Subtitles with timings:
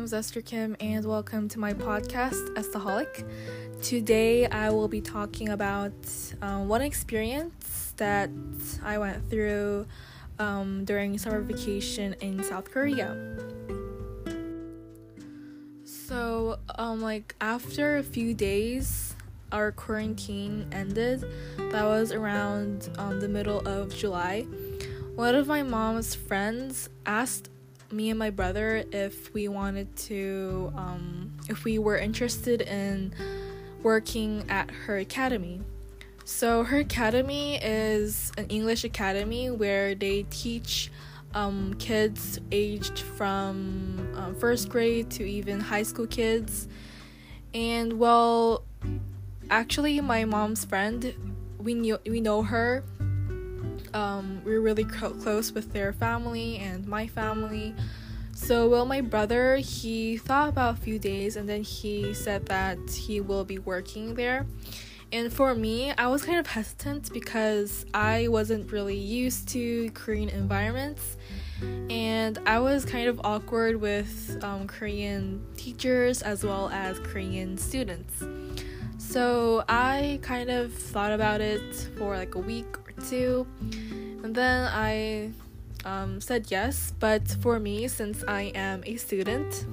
[0.00, 3.22] name is Esther Kim, and welcome to my podcast, Estaholic.
[3.82, 5.92] Today, I will be talking about
[6.40, 8.30] um, one experience that
[8.82, 9.86] I went through
[10.38, 13.14] um, during summer vacation in South Korea.
[15.84, 19.14] So, um, like after a few days,
[19.52, 21.26] our quarantine ended.
[21.72, 24.46] That was around um, the middle of July.
[25.14, 27.50] One of my mom's friends asked
[27.92, 33.12] me and my brother if we wanted to, um, if we were interested in
[33.82, 35.60] working at her academy.
[36.24, 40.90] So, her academy is an English academy where they teach
[41.34, 46.68] um, kids aged from um, first grade to even high school kids.
[47.54, 48.64] And well,
[49.50, 51.14] actually, my mom's friend,
[51.58, 52.84] we knew we know her
[53.94, 57.74] um, we're really cro- close with their family and my family.
[58.34, 62.78] So, well, my brother, he thought about a few days and then he said that
[62.90, 64.46] he will be working there.
[65.12, 70.28] And for me, I was kind of hesitant because I wasn't really used to Korean
[70.28, 71.16] environments.
[71.90, 78.22] And I was kind of awkward with um, Korean teachers as well as Korean students.
[78.98, 82.66] So I kind of thought about it for like a week
[83.08, 83.46] to.
[84.22, 85.30] And then I
[85.84, 89.66] um, said yes, but for me, since I am a student,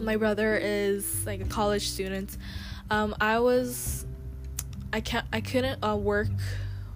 [0.00, 2.36] my brother is like a college student.
[2.90, 4.06] Um, I was,
[4.92, 6.28] I can't, I couldn't uh, work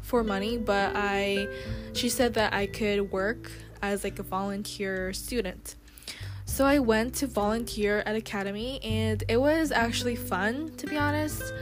[0.02, 1.48] for money, but I,
[1.94, 3.50] she said that I could work
[3.82, 5.76] as like a volunteer student.
[6.58, 11.54] So I went to volunteer at Academy, and it was actually fun to be honest.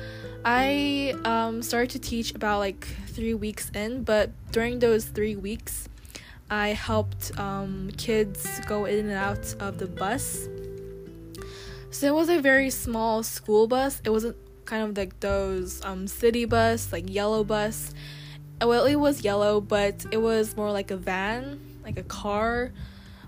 [0.43, 5.87] I um, started to teach about like three weeks in, but during those three weeks,
[6.49, 10.49] I helped um, kids go in and out of the bus.
[11.91, 14.01] So it was a very small school bus.
[14.03, 17.93] It wasn't kind of like those um, city bus, like yellow bus.
[18.63, 22.73] Well, it was yellow, but it was more like a van, like a car.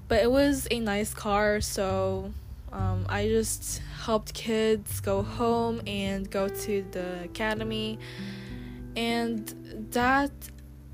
[0.09, 2.33] But it was a nice car, so
[2.73, 7.99] um, I just helped kids go home and go to the academy,
[8.97, 10.33] and that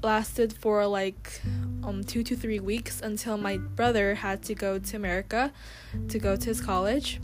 [0.03, 1.41] lasted for like
[1.85, 5.53] um, two to three weeks until my brother had to go to America
[6.09, 7.21] to go to his college.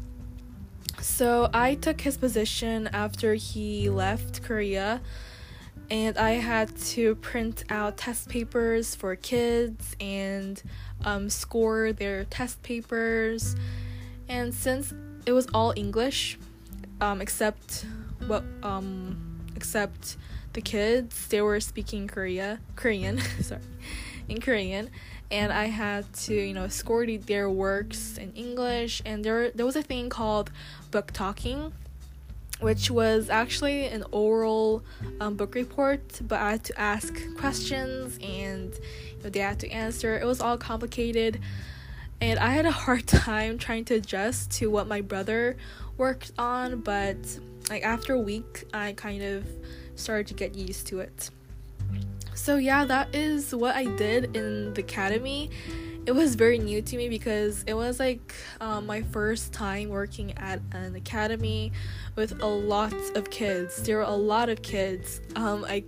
[1.01, 5.01] So I took his position after he left Korea,
[5.91, 10.63] and I had to print out test papers for kids and
[11.05, 13.57] um, score their test papers.
[14.29, 14.95] And since
[15.27, 16.39] it was all English,
[17.01, 17.85] um, except
[18.27, 20.17] what um, except
[20.53, 23.61] the kids, they were speaking Korea Korean, sorry,
[24.29, 24.91] in Korean,
[25.31, 29.77] and I had to you know score their works in English, and there there was
[29.77, 30.51] a thing called
[30.91, 31.73] book talking,
[32.61, 34.83] which was actually an oral
[35.21, 39.71] um, book report, but I had to ask questions and you know, they had to
[39.71, 40.19] answer.
[40.19, 41.41] It was all complicated
[42.21, 45.57] and I had a hard time trying to adjust to what my brother
[45.97, 47.17] worked on, but
[47.69, 49.47] like after a week, I kind of
[49.95, 51.31] started to get used to it.
[52.35, 55.51] So, yeah, that is what I did in the academy.
[56.07, 60.33] It was very new to me because it was like um, my first time working
[60.39, 61.73] at an academy
[62.17, 63.83] with a lot of kids.
[63.83, 65.21] There were a lot of kids.
[65.37, 65.85] Um, I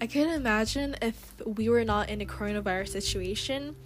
[0.00, 3.76] I can imagine if we were not in a coronavirus situation,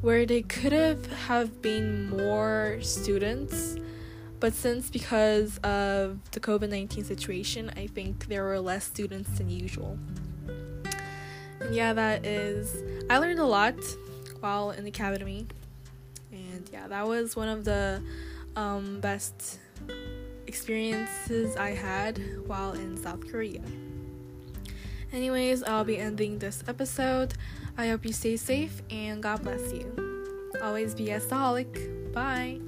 [0.00, 3.76] where they could have have been more students
[4.38, 9.98] but since because of the covid-19 situation i think there were less students than usual
[11.60, 13.74] and yeah that is i learned a lot
[14.40, 15.46] while in the academy
[16.32, 18.02] and yeah that was one of the
[18.56, 19.58] um, best
[20.46, 23.62] experiences i had while in south korea
[25.12, 27.34] anyways i'll be ending this episode
[27.78, 29.92] I hope you stay safe and God bless you.
[30.62, 32.12] Always be a staholic.
[32.12, 32.60] Bye.